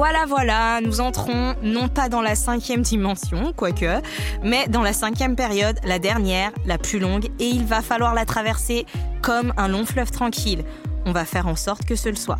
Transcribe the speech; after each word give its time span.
Voilà, 0.00 0.24
voilà, 0.24 0.80
nous 0.80 1.02
entrons 1.02 1.54
non 1.62 1.88
pas 1.88 2.08
dans 2.08 2.22
la 2.22 2.34
cinquième 2.34 2.80
dimension, 2.80 3.52
quoique, 3.54 4.00
mais 4.42 4.66
dans 4.66 4.80
la 4.80 4.94
cinquième 4.94 5.36
période, 5.36 5.78
la 5.84 5.98
dernière, 5.98 6.52
la 6.64 6.78
plus 6.78 6.98
longue, 6.98 7.26
et 7.38 7.44
il 7.44 7.66
va 7.66 7.82
falloir 7.82 8.14
la 8.14 8.24
traverser 8.24 8.86
comme 9.20 9.52
un 9.58 9.68
long 9.68 9.84
fleuve 9.84 10.10
tranquille. 10.10 10.64
On 11.04 11.12
va 11.12 11.26
faire 11.26 11.48
en 11.48 11.54
sorte 11.54 11.84
que 11.84 11.96
ce 11.96 12.08
le 12.08 12.16
soit. 12.16 12.38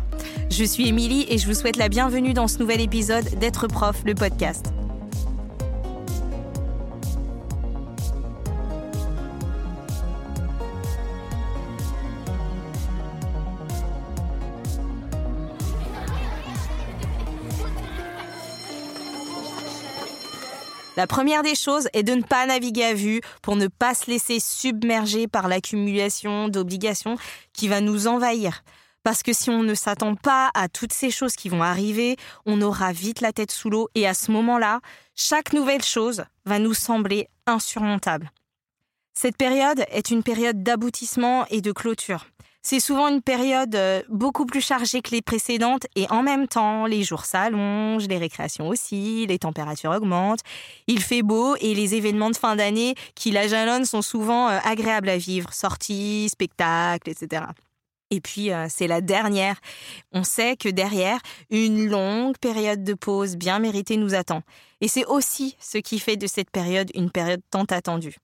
Je 0.49 0.63
suis 0.63 0.87
Émilie 0.87 1.27
et 1.29 1.37
je 1.37 1.45
vous 1.45 1.53
souhaite 1.53 1.77
la 1.77 1.87
bienvenue 1.87 2.33
dans 2.33 2.47
ce 2.47 2.57
nouvel 2.57 2.81
épisode 2.81 3.29
d'être 3.37 3.67
prof, 3.67 4.01
le 4.07 4.15
podcast. 4.15 4.73
La 20.97 21.07
première 21.07 21.41
des 21.41 21.55
choses 21.55 21.87
est 21.93 22.03
de 22.03 22.13
ne 22.13 22.21
pas 22.21 22.45
naviguer 22.45 22.83
à 22.83 22.93
vue 22.93 23.21
pour 23.41 23.55
ne 23.55 23.67
pas 23.67 23.93
se 23.93 24.11
laisser 24.11 24.39
submerger 24.41 25.27
par 25.27 25.47
l'accumulation 25.47 26.49
d'obligations 26.49 27.17
qui 27.53 27.69
va 27.69 27.79
nous 27.79 28.07
envahir. 28.07 28.63
Parce 29.03 29.23
que 29.23 29.33
si 29.33 29.49
on 29.49 29.63
ne 29.63 29.73
s'attend 29.73 30.15
pas 30.15 30.51
à 30.53 30.67
toutes 30.67 30.93
ces 30.93 31.09
choses 31.09 31.35
qui 31.35 31.49
vont 31.49 31.63
arriver, 31.63 32.17
on 32.45 32.61
aura 32.61 32.91
vite 32.91 33.21
la 33.21 33.31
tête 33.31 33.51
sous 33.51 33.69
l'eau 33.69 33.87
et 33.95 34.05
à 34.05 34.13
ce 34.13 34.31
moment-là, 34.31 34.81
chaque 35.15 35.53
nouvelle 35.53 35.83
chose 35.83 36.23
va 36.45 36.59
nous 36.59 36.73
sembler 36.73 37.29
insurmontable. 37.47 38.29
Cette 39.13 39.37
période 39.37 39.85
est 39.89 40.11
une 40.11 40.23
période 40.23 40.61
d'aboutissement 40.61 41.45
et 41.49 41.61
de 41.61 41.71
clôture. 41.71 42.27
C'est 42.63 42.79
souvent 42.79 43.07
une 43.07 43.23
période 43.23 43.73
euh, 43.73 44.03
beaucoup 44.07 44.45
plus 44.45 44.61
chargée 44.61 45.01
que 45.01 45.09
les 45.11 45.23
précédentes 45.23 45.87
et 45.95 46.05
en 46.11 46.21
même 46.21 46.47
temps, 46.47 46.85
les 46.85 47.03
jours 47.03 47.25
s'allongent, 47.25 48.07
les 48.07 48.19
récréations 48.19 48.67
aussi, 48.67 49.25
les 49.25 49.39
températures 49.39 49.91
augmentent, 49.91 50.41
il 50.85 51.01
fait 51.01 51.23
beau 51.23 51.55
et 51.59 51.73
les 51.73 51.95
événements 51.95 52.29
de 52.29 52.35
fin 52.35 52.55
d'année 52.55 52.93
qui 53.15 53.31
la 53.31 53.47
jalonnent 53.47 53.85
sont 53.85 54.03
souvent 54.03 54.49
euh, 54.49 54.59
agréables 54.63 55.09
à 55.09 55.17
vivre, 55.17 55.51
sorties, 55.53 56.29
spectacles, 56.29 57.09
etc. 57.09 57.45
Et 58.11 58.21
puis, 58.21 58.51
euh, 58.51 58.67
c'est 58.69 58.87
la 58.87 59.01
dernière. 59.01 59.55
On 60.11 60.23
sait 60.23 60.55
que 60.55 60.69
derrière, 60.69 61.19
une 61.49 61.87
longue 61.87 62.37
période 62.37 62.83
de 62.83 62.93
pause 62.93 63.37
bien 63.37 63.57
méritée 63.57 63.97
nous 63.97 64.13
attend. 64.13 64.43
Et 64.81 64.87
c'est 64.87 65.05
aussi 65.05 65.55
ce 65.59 65.79
qui 65.79 65.97
fait 65.97 66.17
de 66.17 66.27
cette 66.27 66.51
période 66.51 66.91
une 66.93 67.09
période 67.09 67.41
tant 67.49 67.63
attendue. 67.63 68.17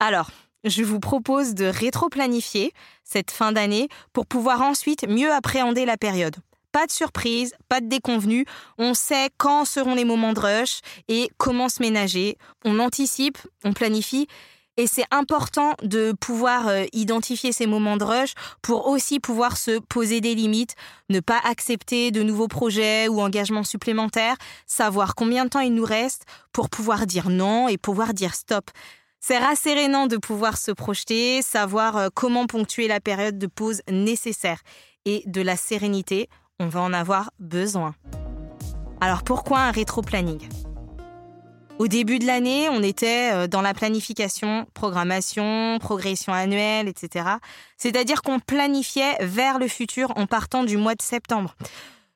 Alors, 0.00 0.30
je 0.64 0.82
vous 0.82 1.00
propose 1.00 1.54
de 1.54 1.66
rétro-planifier 1.66 2.72
cette 3.04 3.30
fin 3.30 3.52
d'année 3.52 3.88
pour 4.12 4.26
pouvoir 4.26 4.62
ensuite 4.62 5.08
mieux 5.08 5.32
appréhender 5.32 5.84
la 5.84 5.96
période. 5.96 6.36
Pas 6.72 6.86
de 6.86 6.92
surprise, 6.92 7.52
pas 7.68 7.80
de 7.80 7.88
déconvenue, 7.88 8.44
on 8.78 8.94
sait 8.94 9.30
quand 9.38 9.64
seront 9.64 9.94
les 9.94 10.04
moments 10.04 10.32
de 10.32 10.40
rush 10.40 10.80
et 11.08 11.28
comment 11.36 11.68
se 11.68 11.82
ménager. 11.82 12.38
On 12.64 12.78
anticipe, 12.78 13.38
on 13.64 13.72
planifie 13.72 14.28
et 14.76 14.86
c'est 14.86 15.04
important 15.10 15.74
de 15.82 16.12
pouvoir 16.12 16.68
euh, 16.68 16.84
identifier 16.92 17.52
ces 17.52 17.66
moments 17.66 17.96
de 17.96 18.04
rush 18.04 18.32
pour 18.62 18.86
aussi 18.86 19.20
pouvoir 19.20 19.58
se 19.58 19.78
poser 19.78 20.20
des 20.20 20.34
limites, 20.34 20.74
ne 21.10 21.20
pas 21.20 21.40
accepter 21.44 22.12
de 22.12 22.22
nouveaux 22.22 22.48
projets 22.48 23.08
ou 23.08 23.20
engagements 23.20 23.64
supplémentaires, 23.64 24.36
savoir 24.66 25.14
combien 25.14 25.44
de 25.44 25.50
temps 25.50 25.60
il 25.60 25.74
nous 25.74 25.84
reste 25.84 26.24
pour 26.52 26.70
pouvoir 26.70 27.06
dire 27.06 27.28
non 27.30 27.68
et 27.68 27.78
pouvoir 27.78 28.14
dire 28.14 28.34
stop. 28.34 28.70
C'est 29.22 29.36
rassérénant 29.36 30.06
de 30.06 30.16
pouvoir 30.16 30.56
se 30.56 30.70
projeter, 30.70 31.42
savoir 31.42 31.96
euh, 31.98 32.08
comment 32.12 32.46
ponctuer 32.46 32.88
la 32.88 33.00
période 33.00 33.38
de 33.38 33.46
pause 33.46 33.82
nécessaire. 33.90 34.62
Et 35.04 35.22
de 35.26 35.42
la 35.42 35.56
sérénité, 35.56 36.30
on 36.58 36.68
va 36.68 36.80
en 36.80 36.94
avoir 36.94 37.30
besoin. 37.38 37.94
Alors 39.02 39.22
pourquoi 39.22 39.60
un 39.60 39.72
rétro-planning? 39.72 40.48
Au 41.78 41.86
début 41.86 42.18
de 42.18 42.26
l'année, 42.26 42.70
on 42.70 42.82
était 42.82 43.30
euh, 43.32 43.46
dans 43.46 43.60
la 43.60 43.74
planification, 43.74 44.66
programmation, 44.72 45.78
progression 45.80 46.32
annuelle, 46.32 46.88
etc. 46.88 47.26
C'est-à-dire 47.76 48.22
qu'on 48.22 48.40
planifiait 48.40 49.16
vers 49.20 49.58
le 49.58 49.68
futur 49.68 50.16
en 50.16 50.26
partant 50.26 50.64
du 50.64 50.78
mois 50.78 50.94
de 50.94 51.02
septembre. 51.02 51.56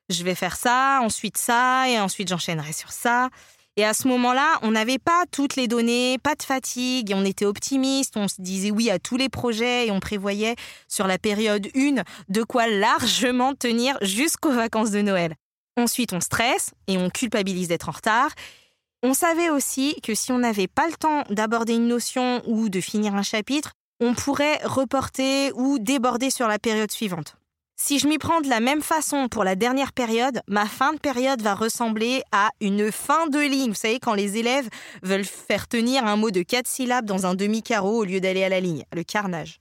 Je 0.08 0.24
vais 0.24 0.34
faire 0.34 0.56
ça, 0.56 1.00
ensuite 1.02 1.36
ça, 1.36 1.86
et 1.88 2.00
ensuite 2.00 2.28
j'enchaînerai 2.28 2.72
sur 2.72 2.92
ça. 2.92 3.28
Et 3.76 3.84
à 3.84 3.92
ce 3.92 4.06
moment-là, 4.06 4.58
on 4.62 4.70
n'avait 4.70 5.00
pas 5.00 5.24
toutes 5.32 5.56
les 5.56 5.66
données, 5.66 6.18
pas 6.22 6.36
de 6.36 6.42
fatigue, 6.44 7.12
on 7.14 7.24
était 7.24 7.44
optimiste, 7.44 8.16
on 8.16 8.28
se 8.28 8.40
disait 8.40 8.70
oui 8.70 8.88
à 8.88 9.00
tous 9.00 9.16
les 9.16 9.28
projets 9.28 9.88
et 9.88 9.90
on 9.90 9.98
prévoyait 9.98 10.54
sur 10.86 11.08
la 11.08 11.18
période 11.18 11.66
1 11.74 12.04
de 12.28 12.42
quoi 12.44 12.68
largement 12.68 13.54
tenir 13.54 13.98
jusqu'aux 14.00 14.52
vacances 14.52 14.92
de 14.92 15.02
Noël. 15.02 15.34
Ensuite, 15.76 16.12
on 16.12 16.20
stresse 16.20 16.70
et 16.86 16.96
on 16.98 17.10
culpabilise 17.10 17.66
d'être 17.66 17.88
en 17.88 17.92
retard. 17.92 18.30
On 19.02 19.12
savait 19.12 19.50
aussi 19.50 20.00
que 20.02 20.14
si 20.14 20.30
on 20.30 20.38
n'avait 20.38 20.68
pas 20.68 20.86
le 20.86 20.94
temps 20.94 21.24
d'aborder 21.30 21.74
une 21.74 21.88
notion 21.88 22.42
ou 22.46 22.68
de 22.68 22.80
finir 22.80 23.16
un 23.16 23.22
chapitre, 23.22 23.72
on 24.00 24.14
pourrait 24.14 24.60
reporter 24.64 25.50
ou 25.52 25.80
déborder 25.80 26.30
sur 26.30 26.46
la 26.46 26.60
période 26.60 26.92
suivante. 26.92 27.36
Si 27.76 27.98
je 27.98 28.06
m'y 28.06 28.18
prends 28.18 28.40
de 28.40 28.48
la 28.48 28.60
même 28.60 28.82
façon 28.82 29.28
pour 29.28 29.42
la 29.42 29.56
dernière 29.56 29.92
période, 29.92 30.40
ma 30.46 30.66
fin 30.66 30.92
de 30.92 30.98
période 30.98 31.42
va 31.42 31.54
ressembler 31.54 32.22
à 32.30 32.50
une 32.60 32.92
fin 32.92 33.26
de 33.26 33.40
ligne. 33.40 33.70
Vous 33.70 33.74
savez, 33.74 33.98
quand 33.98 34.14
les 34.14 34.36
élèves 34.36 34.68
veulent 35.02 35.24
faire 35.24 35.66
tenir 35.66 36.06
un 36.06 36.16
mot 36.16 36.30
de 36.30 36.42
quatre 36.42 36.68
syllabes 36.68 37.04
dans 37.04 37.26
un 37.26 37.34
demi-carreau 37.34 37.98
au 37.98 38.04
lieu 38.04 38.20
d'aller 38.20 38.44
à 38.44 38.48
la 38.48 38.60
ligne, 38.60 38.84
le 38.94 39.02
carnage. 39.02 39.60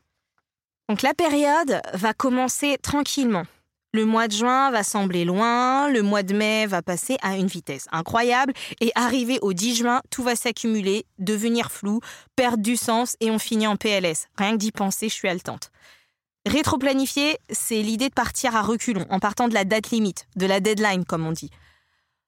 Donc 0.90 1.02
la 1.02 1.16
période 1.16 1.82
va 1.94 2.14
commencer 2.14 2.78
tranquillement. 2.82 3.46
Le 3.94 4.06
mois 4.06 4.28
de 4.28 4.34
juin 4.34 4.70
va 4.72 4.84
sembler 4.84 5.26
loin, 5.26 5.90
le 5.90 6.02
mois 6.02 6.24
de 6.24 6.36
mai 6.36 6.66
va 6.68 6.82
passer 6.82 7.18
à 7.22 7.36
une 7.38 7.48
vitesse 7.48 7.88
incroyable, 7.92 8.54
et 8.80 8.92
arrivé 8.96 9.38
au 9.42 9.54
10 9.54 9.76
juin, 9.76 10.02
tout 10.10 10.24
va 10.24 10.36
s'accumuler, 10.36 11.06
devenir 11.20 11.72
flou, 11.72 12.00
perdre 12.36 12.64
du 12.64 12.76
sens, 12.76 13.16
et 13.20 13.30
on 13.30 13.38
finit 13.38 13.68
en 13.68 13.76
PLS. 13.76 14.28
Rien 14.36 14.54
que 14.54 14.58
d'y 14.58 14.72
penser, 14.72 15.10
je 15.10 15.14
suis 15.14 15.28
haletante. 15.28 15.72
Rétroplanifier, 16.46 17.38
c'est 17.50 17.82
l'idée 17.82 18.10
de 18.10 18.14
partir 18.14 18.56
à 18.56 18.62
reculons, 18.62 19.06
en 19.10 19.20
partant 19.20 19.48
de 19.48 19.54
la 19.54 19.64
date 19.64 19.92
limite, 19.92 20.28
de 20.36 20.46
la 20.46 20.60
deadline 20.60 21.06
comme 21.06 21.26
on 21.26 21.32
dit. 21.32 21.50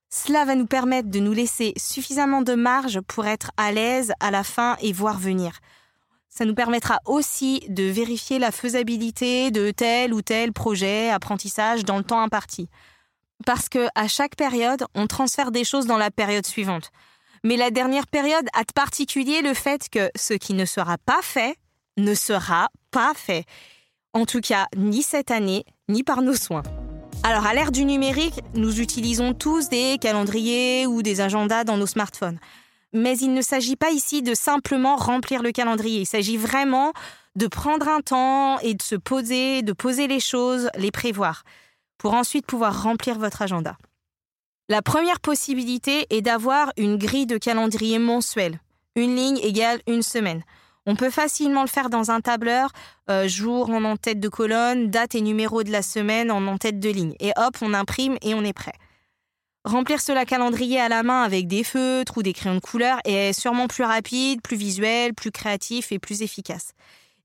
Cela 0.09 0.45
va 0.45 0.55
nous 0.55 0.67
permettre 0.67 1.09
de 1.09 1.19
nous 1.19 1.33
laisser 1.33 1.73
suffisamment 1.75 2.41
de 2.41 2.53
marge 2.53 3.01
pour 3.01 3.25
être 3.25 3.51
à 3.57 3.73
l'aise 3.73 4.13
à 4.21 4.31
la 4.31 4.43
fin 4.43 4.77
et 4.81 4.93
voir 4.93 5.19
venir. 5.19 5.59
Ça 6.29 6.45
nous 6.45 6.55
permettra 6.55 6.99
aussi 7.05 7.61
de 7.67 7.83
vérifier 7.83 8.39
la 8.39 8.51
faisabilité 8.51 9.51
de 9.51 9.71
tel 9.71 10.13
ou 10.13 10.21
tel 10.21 10.53
projet, 10.53 11.09
apprentissage 11.09 11.83
dans 11.83 11.97
le 11.97 12.03
temps 12.03 12.21
imparti. 12.21 12.69
Parce 13.45 13.67
que 13.67 13.87
à 13.95 14.07
chaque 14.07 14.37
période, 14.37 14.85
on 14.95 15.07
transfère 15.07 15.51
des 15.51 15.65
choses 15.65 15.87
dans 15.87 15.97
la 15.97 16.11
période 16.11 16.45
suivante. 16.45 16.91
Mais 17.43 17.57
la 17.57 17.69
dernière 17.69 18.07
période 18.07 18.47
a 18.53 18.63
de 18.63 18.71
particulier 18.73 19.41
le 19.41 19.53
fait 19.53 19.89
que 19.89 20.09
ce 20.15 20.33
qui 20.33 20.53
ne 20.53 20.65
sera 20.65 20.97
pas 20.97 21.21
fait 21.21 21.57
ne 21.97 22.13
sera 22.13 22.69
pas 22.91 23.13
fait. 23.13 23.45
En 24.15 24.25
tout 24.25 24.39
cas, 24.39 24.67
ni 24.77 25.03
cette 25.03 25.29
année, 25.29 25.65
ni 25.89 26.01
par 26.01 26.21
nos 26.21 26.35
soins. 26.35 26.63
Alors, 27.23 27.45
à 27.45 27.53
l'ère 27.53 27.73
du 27.73 27.83
numérique, 27.83 28.39
nous 28.53 28.79
utilisons 28.79 29.33
tous 29.33 29.67
des 29.67 29.97
calendriers 29.99 30.87
ou 30.87 31.01
des 31.01 31.19
agendas 31.19 31.65
dans 31.65 31.75
nos 31.75 31.85
smartphones. 31.85 32.39
Mais 32.93 33.17
il 33.17 33.33
ne 33.33 33.41
s'agit 33.41 33.75
pas 33.75 33.91
ici 33.91 34.21
de 34.21 34.33
simplement 34.33 34.95
remplir 34.95 35.43
le 35.43 35.51
calendrier. 35.51 35.99
Il 35.99 36.05
s'agit 36.05 36.37
vraiment 36.37 36.93
de 37.35 37.47
prendre 37.47 37.89
un 37.89 37.99
temps 37.99 38.57
et 38.59 38.73
de 38.73 38.81
se 38.81 38.95
poser, 38.95 39.63
de 39.63 39.73
poser 39.73 40.07
les 40.07 40.21
choses, 40.21 40.69
les 40.77 40.91
prévoir, 40.91 41.43
pour 41.97 42.13
ensuite 42.13 42.45
pouvoir 42.45 42.83
remplir 42.83 43.19
votre 43.19 43.41
agenda. 43.41 43.75
La 44.69 44.81
première 44.81 45.19
possibilité 45.19 46.07
est 46.09 46.21
d'avoir 46.21 46.71
une 46.77 46.95
grille 46.95 47.27
de 47.27 47.37
calendrier 47.37 47.99
mensuel. 47.99 48.61
Une 48.95 49.17
ligne 49.17 49.39
égale 49.39 49.81
une 49.87 50.03
semaine. 50.03 50.41
On 50.87 50.95
peut 50.95 51.09
facilement 51.09 51.61
le 51.61 51.67
faire 51.67 51.89
dans 51.89 52.11
un 52.11 52.21
tableur, 52.21 52.71
euh, 53.09 53.27
jour 53.27 53.69
en 53.71 53.83
en-tête 53.83 54.19
de 54.19 54.29
colonne, 54.29 54.91
date 54.91 55.15
et 55.15 55.21
numéro 55.21 55.63
de 55.63 55.71
la 55.71 55.81
semaine 55.81 56.29
en 56.29 56.45
en-tête 56.45 56.79
de 56.79 56.89
ligne. 56.89 57.15
Et 57.19 57.31
hop, 57.37 57.57
on 57.61 57.73
imprime 57.73 58.17
et 58.21 58.35
on 58.35 58.43
est 58.43 58.53
prêt. 58.53 58.75
Remplir 59.63 59.99
cela 59.99 60.25
calendrier 60.25 60.79
à 60.79 60.87
la 60.87 61.01
main 61.01 61.23
avec 61.23 61.47
des 61.47 61.63
feutres 61.63 62.19
ou 62.19 62.21
des 62.21 62.33
crayons 62.33 62.55
de 62.55 62.59
couleur 62.59 62.99
est 63.03 63.33
sûrement 63.33 63.67
plus 63.67 63.83
rapide, 63.83 64.43
plus 64.43 64.57
visuel, 64.57 65.15
plus 65.15 65.31
créatif 65.31 65.91
et 65.91 65.97
plus 65.97 66.21
efficace. 66.21 66.73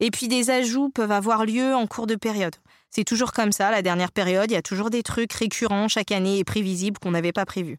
Et 0.01 0.11
puis 0.11 0.27
des 0.27 0.49
ajouts 0.49 0.89
peuvent 0.89 1.13
avoir 1.13 1.45
lieu 1.45 1.75
en 1.75 1.87
cours 1.87 2.07
de 2.07 2.15
période. 2.15 2.57
C'est 2.89 3.05
toujours 3.05 3.33
comme 3.33 3.53
ça, 3.53 3.71
la 3.71 3.83
dernière 3.83 4.11
période, 4.11 4.51
il 4.51 4.55
y 4.55 4.57
a 4.57 4.63
toujours 4.63 4.89
des 4.89 5.03
trucs 5.03 5.35
récurrents 5.35 5.87
chaque 5.89 6.13
année 6.13 6.39
et 6.39 6.45
prévisibles 6.45 6.99
qu'on 6.99 7.11
n'avait 7.11 7.33
pas 7.33 7.45
prévus. 7.45 7.79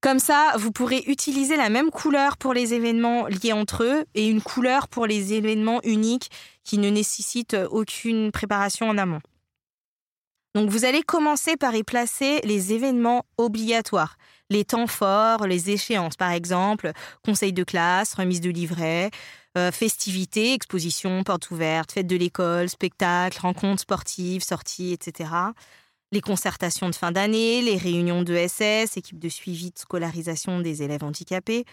Comme 0.00 0.20
ça, 0.20 0.52
vous 0.56 0.70
pourrez 0.70 1.02
utiliser 1.08 1.56
la 1.56 1.70
même 1.70 1.90
couleur 1.90 2.36
pour 2.36 2.54
les 2.54 2.72
événements 2.72 3.26
liés 3.26 3.52
entre 3.52 3.82
eux 3.82 4.04
et 4.14 4.28
une 4.28 4.40
couleur 4.40 4.86
pour 4.86 5.06
les 5.06 5.32
événements 5.32 5.80
uniques 5.82 6.30
qui 6.62 6.78
ne 6.78 6.88
nécessitent 6.88 7.56
aucune 7.70 8.30
préparation 8.30 8.88
en 8.88 8.96
amont. 8.96 9.20
Donc 10.54 10.70
vous 10.70 10.84
allez 10.84 11.02
commencer 11.02 11.56
par 11.56 11.74
y 11.74 11.82
placer 11.82 12.40
les 12.44 12.72
événements 12.72 13.24
obligatoires, 13.38 14.16
les 14.50 14.64
temps 14.64 14.86
forts, 14.86 15.46
les 15.46 15.70
échéances 15.70 16.16
par 16.16 16.30
exemple, 16.30 16.92
conseil 17.24 17.52
de 17.52 17.64
classe, 17.64 18.14
remise 18.14 18.40
de 18.40 18.50
livret, 18.50 19.10
euh, 19.56 19.72
festivités, 19.72 20.54
expositions, 20.54 21.22
portes 21.24 21.50
ouvertes, 21.50 21.92
fêtes 21.92 22.06
de 22.06 22.16
l'école, 22.16 22.68
spectacles, 22.68 23.40
rencontres 23.40 23.82
sportives, 23.82 24.42
sorties, 24.42 24.92
etc. 24.92 25.30
les 26.12 26.20
concertations 26.20 26.88
de 26.88 26.94
fin 26.94 27.12
d'année, 27.12 27.62
les 27.62 27.76
réunions 27.76 28.22
de 28.22 28.34
SS, 28.34 28.96
équipe 28.96 29.18
de 29.18 29.28
suivi 29.28 29.70
de 29.70 29.78
scolarisation 29.78 30.60
des 30.60 30.82
élèves 30.82 31.04
handicapés, 31.04 31.64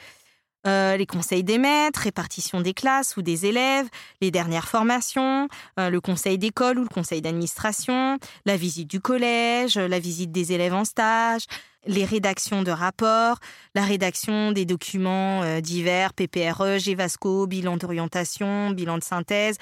euh, 0.67 0.97
les 0.97 1.05
conseils 1.05 1.43
des 1.43 1.59
maîtres, 1.59 2.01
répartition 2.01 2.59
des 2.59 2.73
classes 2.73 3.17
ou 3.17 3.21
des 3.21 3.45
élèves, 3.45 3.87
les 4.19 4.31
dernières 4.31 4.67
formations, 4.67 5.47
euh, 5.79 5.91
le 5.91 6.01
conseil 6.01 6.39
d'école 6.39 6.79
ou 6.79 6.81
le 6.81 6.89
conseil 6.89 7.21
d'administration, 7.21 8.17
la 8.45 8.57
visite 8.57 8.89
du 8.89 8.99
collège, 8.99 9.77
la 9.77 9.99
visite 9.99 10.31
des 10.31 10.53
élèves 10.53 10.73
en 10.73 10.83
stage, 10.83 11.43
les 11.85 12.03
rédactions 12.03 12.63
de 12.63 12.71
rapports, 12.71 13.37
la 13.75 13.83
rédaction 13.83 14.51
des 14.51 14.65
documents 14.65 15.43
euh, 15.43 15.61
divers, 15.61 16.13
PPRE, 16.13 16.79
GEVASCO, 16.79 17.45
bilan 17.45 17.77
d'orientation, 17.77 18.71
bilan 18.71 18.97
de 18.97 19.03
synthèse, 19.03 19.57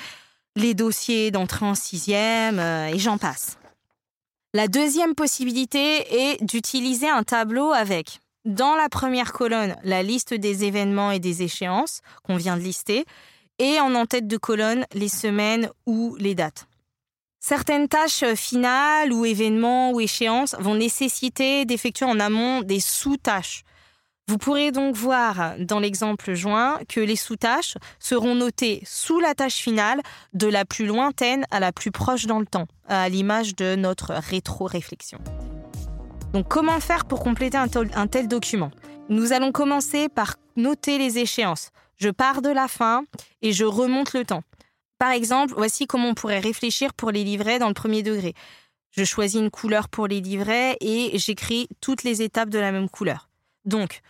les 0.56 0.74
dossiers 0.74 1.32
d'entrée 1.32 1.66
en 1.66 1.76
sixième, 1.76 2.60
et 2.60 3.00
j'en 3.00 3.18
passe. 3.18 3.58
La 4.56 4.68
deuxième 4.68 5.16
possibilité 5.16 6.32
est 6.32 6.44
d'utiliser 6.44 7.10
un 7.10 7.24
tableau 7.24 7.72
avec 7.72 8.20
dans 8.46 8.76
la 8.76 8.88
première 8.88 9.34
colonne 9.34 9.76
la 9.84 10.04
liste 10.04 10.36
des 10.36 10.64
événements 10.64 11.10
et 11.10 11.18
des 11.18 11.42
échéances 11.42 12.02
qu'on 12.24 12.36
vient 12.36 12.56
de 12.56 12.62
lister, 12.62 13.06
et 13.58 13.80
en 13.80 13.96
en-tête 13.96 14.28
de 14.28 14.38
colonne 14.38 14.86
les 14.94 15.10
semaines 15.10 15.72
ou 15.88 16.16
les 16.20 16.36
dates. 16.36 16.68
Certaines 17.40 17.88
tâches 17.88 18.26
finales 18.36 19.12
ou 19.12 19.26
événements 19.26 19.92
ou 19.92 20.00
échéances 20.00 20.56
vont 20.60 20.76
nécessiter 20.76 21.66
d'effectuer 21.66 22.06
en 22.06 22.20
amont 22.20 22.62
des 22.62 22.80
sous-tâches. 22.80 23.64
Vous 24.30 24.38
pourrez 24.38 24.72
donc 24.72 24.96
voir 24.96 25.56
dans 25.60 25.80
l'exemple 25.80 26.34
joint 26.34 26.80
que 26.88 27.02
les 27.02 27.18
sous-tâches 27.18 27.76
seront 28.00 28.36
notées 28.36 28.82
sous 28.86 29.20
la 29.20 29.36
tâche 29.36 29.56
finale 29.56 30.02
de 30.34 30.48
la 30.48 30.64
plus 30.64 30.86
lointaine 30.86 31.46
à 31.52 31.60
la 31.60 31.74
plus 31.74 31.92
proche 31.92 32.26
dans 32.26 32.40
le 32.40 32.46
temps, 32.46 32.68
à 32.88 33.10
l'image 33.10 33.54
de 33.56 33.76
notre 33.76 34.14
rétro-réflexion. 34.14 35.20
Donc 36.32 36.48
comment 36.48 36.80
faire 36.80 37.04
pour 37.04 37.20
compléter 37.20 37.58
un 37.58 37.68
tel, 38.08 38.28
document? 38.30 38.72
Nous 39.10 39.34
allons 39.34 39.52
commencer 39.52 40.08
par 40.08 40.38
noter 40.56 40.98
les 40.98 41.20
échéances. 41.20 41.72
Je 41.98 42.10
pars 42.10 42.42
de 42.42 42.50
la 42.50 42.70
fin 42.70 43.04
et 43.42 43.52
je 43.52 43.66
remonte 43.66 44.14
le 44.14 44.24
temps. 44.24 44.44
Par 45.00 45.12
exemple, 45.12 45.54
voici 45.58 45.86
comment 45.86 46.08
on 46.10 46.14
pourrait 46.14 46.40
réfléchir 46.40 46.94
pour 46.94 47.12
les 47.12 47.26
livrets 47.26 47.60
dans 47.60 47.68
le 47.68 47.74
premier 47.74 48.04
degré. 48.04 48.34
Je 48.92 49.04
choisis 49.04 49.42
une 49.42 49.52
couleur 49.52 49.90
pour 49.90 50.08
les 50.08 50.22
livrets 50.22 50.78
et 50.80 51.12
j'écris 51.20 51.68
toutes 51.82 52.04
les 52.04 52.22
étapes 52.22 52.50
de 52.50 52.60
la 52.60 52.72
même 52.72 52.90
couleur. 52.90 53.28
Donc, 53.66 54.02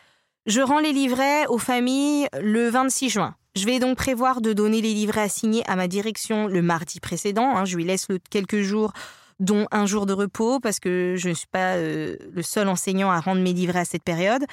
je 0.45 0.61
rends 0.61 0.79
les 0.79 0.91
livrets 0.91 1.45
aux 1.47 1.57
familles 1.57 2.27
le 2.39 2.69
26 2.69 3.09
juin. 3.09 3.35
Je 3.55 3.65
vais 3.65 3.79
donc 3.79 3.97
prévoir 3.97 4.41
de 4.41 4.51
donner 4.51 4.81
les 4.81 4.93
livrets 4.93 5.21
assignés 5.21 5.63
à 5.67 5.75
ma 5.75 5.87
direction 5.87 6.47
le 6.47 6.61
mardi 6.61 6.99
précédent. 6.99 7.55
Hein. 7.55 7.65
je 7.65 7.75
lui 7.75 7.85
laisse 7.85 8.07
quelques 8.29 8.61
jours 8.61 8.93
dont 9.39 9.67
un 9.71 9.85
jour 9.85 10.05
de 10.05 10.13
repos 10.13 10.59
parce 10.59 10.79
que 10.79 11.15
je 11.17 11.29
ne 11.29 11.33
suis 11.33 11.47
pas 11.47 11.75
euh, 11.75 12.15
le 12.31 12.41
seul 12.41 12.67
enseignant 12.67 13.11
à 13.11 13.19
rendre 13.19 13.41
mes 13.41 13.53
livrets 13.53 13.79
à 13.79 13.85
cette 13.85 14.03
période. 14.03 14.43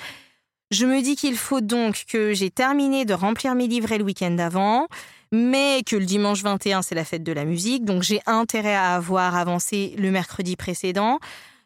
Je 0.70 0.86
me 0.86 1.02
dis 1.02 1.16
qu'il 1.16 1.36
faut 1.36 1.60
donc 1.60 2.04
que 2.08 2.32
j'ai 2.32 2.50
terminé 2.50 3.04
de 3.04 3.14
remplir 3.14 3.54
mes 3.54 3.66
livrets 3.66 3.98
le 3.98 4.04
week-end 4.04 4.30
d'avant, 4.30 4.86
mais 5.32 5.82
que 5.84 5.96
le 5.96 6.04
dimanche 6.04 6.42
21 6.42 6.82
c'est 6.82 6.94
la 6.94 7.04
fête 7.04 7.24
de 7.24 7.32
la 7.32 7.44
musique, 7.44 7.84
donc 7.84 8.02
j'ai 8.02 8.20
intérêt 8.26 8.74
à 8.74 8.94
avoir 8.94 9.34
avancé 9.34 9.94
le 9.98 10.10
mercredi 10.10 10.54
précédent. 10.54 11.18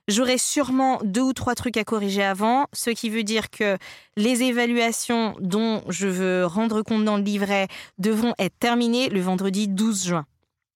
J'aurai 0.06 0.36
sûrement 0.36 1.00
deux 1.02 1.22
ou 1.22 1.32
trois 1.32 1.54
trucs 1.54 1.78
à 1.78 1.84
corriger 1.84 2.22
avant, 2.22 2.66
ce 2.74 2.90
qui 2.90 3.08
veut 3.08 3.24
dire 3.24 3.48
que 3.48 3.78
les 4.16 4.42
évaluations 4.42 5.34
dont 5.40 5.82
je 5.88 6.06
veux 6.06 6.44
rendre 6.44 6.82
compte 6.82 7.04
dans 7.06 7.16
le 7.16 7.22
livret 7.22 7.68
devront 7.98 8.34
être 8.38 8.58
terminées 8.58 9.08
le 9.08 9.20
vendredi 9.20 9.66
12 9.66 10.04
juin. 10.04 10.26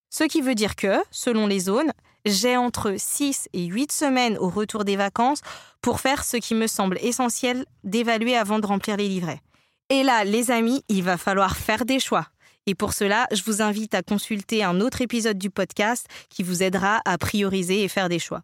Ce 0.09 0.25
qui 0.25 0.41
veut 0.41 0.55
dire 0.55 0.77
que, 0.77 0.97
selon 1.11 1.47
les 1.47 1.61
zones, 1.61 1.93
j'ai 2.25 2.57
entre 2.57 2.95
6 2.97 3.51
et 3.53 3.67
8 3.67 3.93
semaines 3.93 4.39
au 4.39 4.49
retour 4.49 4.85
des 4.85 4.97
vacances 4.97 5.43
pour 5.83 6.01
faire 6.01 6.25
ce 6.25 6.39
qui 6.39 6.55
me 6.55 6.67
semble 6.67 6.99
essentiel 7.03 7.67
d'évaluer 7.85 8.35
avant 8.35 8.59
de 8.59 8.67
remplir 8.67 8.97
les 8.97 9.09
livrets. 9.09 9.43
Et 9.91 10.03
là, 10.03 10.25
les 10.25 10.51
amis, 10.51 10.83
il 10.89 11.03
va 11.03 11.19
falloir 11.19 11.57
faire 11.57 11.85
des 11.85 12.01
choix. 12.01 12.29
Et 12.67 12.75
pour 12.75 12.95
cela, 12.95 13.27
je 13.33 13.43
vous 13.45 13.61
invite 13.61 13.95
à 13.95 14.03
consulter 14.03 14.65
un 14.65 14.81
autre 14.81 15.03
épisode 15.03 15.39
du 15.39 15.51
podcast 15.51 16.07
qui 16.31 16.43
vous 16.43 16.63
aidera 16.63 17.01
à 17.05 17.17
prioriser 17.19 17.83
et 17.83 17.89
faire 17.89 18.09
des 18.09 18.19
choix. 18.19 18.43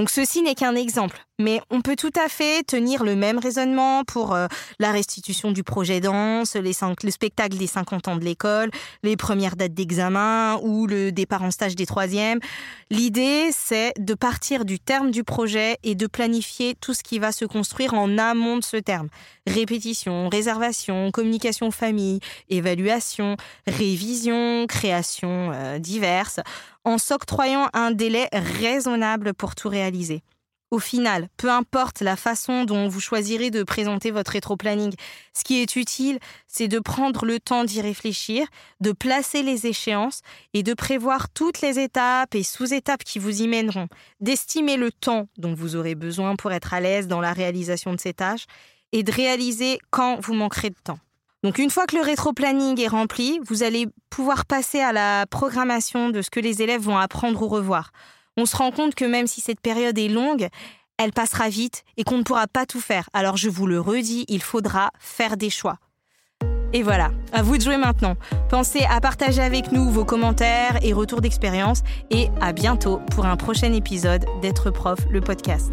Donc 0.00 0.08
ceci 0.08 0.40
n'est 0.40 0.54
qu'un 0.54 0.76
exemple, 0.76 1.26
mais 1.38 1.60
on 1.68 1.82
peut 1.82 1.94
tout 1.94 2.12
à 2.18 2.30
fait 2.30 2.62
tenir 2.66 3.04
le 3.04 3.16
même 3.16 3.38
raisonnement 3.38 4.02
pour 4.02 4.34
euh, 4.34 4.46
la 4.78 4.92
restitution 4.92 5.52
du 5.52 5.62
projet 5.62 6.00
danse, 6.00 6.56
le 6.56 7.10
spectacle 7.10 7.58
des 7.58 7.66
50 7.66 8.08
ans 8.08 8.16
de 8.16 8.24
l'école, 8.24 8.70
les 9.02 9.18
premières 9.18 9.56
dates 9.56 9.74
d'examen 9.74 10.58
ou 10.62 10.86
le 10.86 11.12
départ 11.12 11.42
en 11.42 11.50
stage 11.50 11.76
des 11.76 11.84
troisièmes. 11.84 12.38
L'idée, 12.88 13.50
c'est 13.52 13.92
de 13.98 14.14
partir 14.14 14.64
du 14.64 14.78
terme 14.78 15.10
du 15.10 15.22
projet 15.22 15.76
et 15.82 15.94
de 15.94 16.06
planifier 16.06 16.76
tout 16.80 16.94
ce 16.94 17.02
qui 17.02 17.18
va 17.18 17.30
se 17.30 17.44
construire 17.44 17.92
en 17.92 18.16
amont 18.16 18.56
de 18.56 18.64
ce 18.64 18.78
terme. 18.78 19.08
Répétition, 19.46 20.30
réservation, 20.30 21.10
communication 21.10 21.70
famille, 21.70 22.20
évaluation, 22.48 23.36
révision, 23.66 24.66
création 24.66 25.52
euh, 25.52 25.78
diverses 25.78 26.40
en 26.84 26.98
s'octroyant 26.98 27.68
un 27.72 27.90
délai 27.90 28.28
raisonnable 28.32 29.34
pour 29.34 29.54
tout 29.54 29.68
réaliser. 29.68 30.22
Au 30.70 30.78
final, 30.78 31.28
peu 31.36 31.50
importe 31.50 32.00
la 32.00 32.14
façon 32.14 32.64
dont 32.64 32.86
vous 32.86 33.00
choisirez 33.00 33.50
de 33.50 33.64
présenter 33.64 34.12
votre 34.12 34.30
rétro-planning, 34.32 34.94
ce 35.34 35.42
qui 35.42 35.60
est 35.60 35.74
utile, 35.74 36.20
c'est 36.46 36.68
de 36.68 36.78
prendre 36.78 37.24
le 37.24 37.40
temps 37.40 37.64
d'y 37.64 37.80
réfléchir, 37.80 38.46
de 38.80 38.92
placer 38.92 39.42
les 39.42 39.66
échéances 39.66 40.20
et 40.54 40.62
de 40.62 40.72
prévoir 40.72 41.28
toutes 41.28 41.60
les 41.60 41.80
étapes 41.80 42.36
et 42.36 42.44
sous-étapes 42.44 43.02
qui 43.02 43.18
vous 43.18 43.42
y 43.42 43.48
mèneront, 43.48 43.88
d'estimer 44.20 44.76
le 44.76 44.92
temps 44.92 45.26
dont 45.38 45.54
vous 45.54 45.74
aurez 45.74 45.96
besoin 45.96 46.36
pour 46.36 46.52
être 46.52 46.72
à 46.72 46.80
l'aise 46.80 47.08
dans 47.08 47.20
la 47.20 47.32
réalisation 47.32 47.92
de 47.92 47.98
ces 47.98 48.14
tâches 48.14 48.46
et 48.92 49.02
de 49.02 49.10
réaliser 49.10 49.80
quand 49.90 50.20
vous 50.20 50.34
manquerez 50.34 50.70
de 50.70 50.78
temps. 50.84 51.00
Donc 51.42 51.58
une 51.58 51.70
fois 51.70 51.86
que 51.86 51.96
le 51.96 52.02
rétro-planning 52.02 52.80
est 52.80 52.88
rempli, 52.88 53.40
vous 53.46 53.62
allez 53.62 53.86
pouvoir 54.10 54.44
passer 54.44 54.80
à 54.80 54.92
la 54.92 55.26
programmation 55.26 56.10
de 56.10 56.20
ce 56.20 56.30
que 56.30 56.40
les 56.40 56.62
élèves 56.62 56.82
vont 56.82 56.98
apprendre 56.98 57.40
ou 57.42 57.48
revoir. 57.48 57.92
On 58.36 58.44
se 58.44 58.56
rend 58.56 58.70
compte 58.70 58.94
que 58.94 59.04
même 59.04 59.26
si 59.26 59.40
cette 59.40 59.60
période 59.60 59.98
est 59.98 60.08
longue, 60.08 60.48
elle 60.98 61.12
passera 61.12 61.48
vite 61.48 61.82
et 61.96 62.04
qu'on 62.04 62.18
ne 62.18 62.22
pourra 62.22 62.46
pas 62.46 62.66
tout 62.66 62.80
faire. 62.80 63.08
Alors 63.14 63.38
je 63.38 63.48
vous 63.48 63.66
le 63.66 63.80
redis, 63.80 64.26
il 64.28 64.42
faudra 64.42 64.90
faire 64.98 65.38
des 65.38 65.50
choix. 65.50 65.78
Et 66.72 66.82
voilà, 66.82 67.10
à 67.32 67.42
vous 67.42 67.56
de 67.56 67.62
jouer 67.62 67.78
maintenant. 67.78 68.16
Pensez 68.48 68.84
à 68.88 69.00
partager 69.00 69.40
avec 69.40 69.72
nous 69.72 69.90
vos 69.90 70.04
commentaires 70.04 70.78
et 70.82 70.92
retours 70.92 71.20
d'expérience 71.20 71.82
et 72.10 72.28
à 72.40 72.52
bientôt 72.52 73.00
pour 73.10 73.26
un 73.26 73.36
prochain 73.36 73.72
épisode 73.72 74.24
d'être 74.40 74.70
prof 74.70 75.00
le 75.10 75.20
podcast. 75.20 75.72